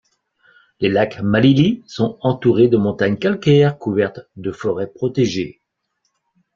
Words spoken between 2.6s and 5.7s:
de montagnes calcaires couvertes de forêts protégées.